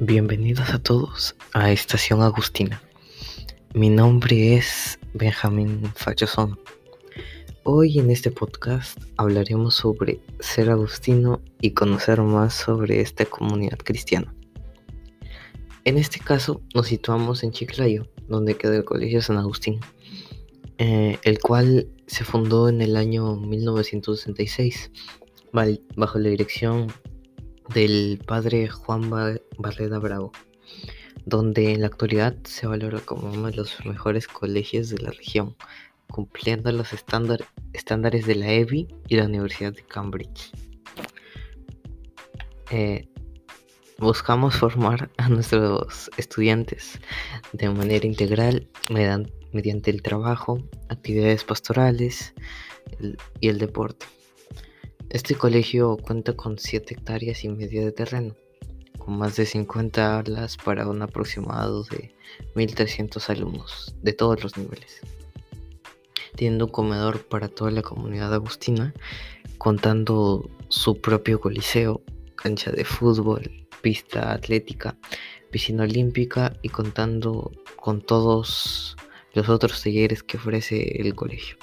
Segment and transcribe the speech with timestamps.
[0.00, 2.80] Bienvenidos a todos a Estación Agustina.
[3.74, 6.56] Mi nombre es Benjamín Fachosón.
[7.64, 14.32] Hoy en este podcast hablaremos sobre ser agustino y conocer más sobre esta comunidad cristiana.
[15.84, 19.80] En este caso nos situamos en Chiclayo, donde queda el Colegio San Agustín,
[20.78, 24.92] eh, el cual se fundó en el año 1966
[25.96, 26.86] bajo la dirección
[27.74, 29.10] del padre Juan
[29.58, 30.32] Barreda Bravo,
[31.24, 35.56] donde en la actualidad se valora como uno de los mejores colegios de la región,
[36.10, 40.50] cumpliendo los estándares de la EBI y la Universidad de Cambridge.
[42.70, 43.08] Eh,
[43.98, 47.00] buscamos formar a nuestros estudiantes
[47.52, 48.68] de manera integral
[49.52, 52.34] mediante el trabajo, actividades pastorales
[53.40, 54.06] y el deporte.
[55.10, 58.36] Este colegio cuenta con 7 hectáreas y media de terreno,
[58.98, 62.14] con más de 50 aulas para un aproximado de
[62.54, 65.00] 1.300 alumnos de todos los niveles,
[66.36, 68.92] teniendo un comedor para toda la comunidad agustina,
[69.56, 72.02] contando su propio coliseo,
[72.34, 74.94] cancha de fútbol, pista atlética,
[75.50, 78.94] piscina olímpica y contando con todos
[79.32, 81.56] los otros talleres que ofrece el colegio.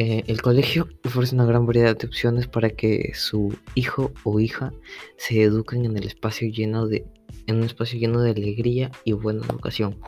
[0.00, 4.72] Eh, el colegio ofrece una gran variedad de opciones para que su hijo o hija
[5.16, 7.04] se eduquen en el espacio lleno de
[7.48, 9.98] en un espacio lleno de alegría y buena educación.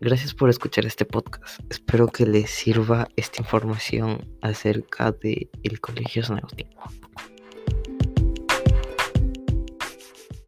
[0.00, 1.58] Gracias por escuchar este podcast.
[1.68, 6.68] Espero que les sirva esta información acerca del el Colegio San Agustín.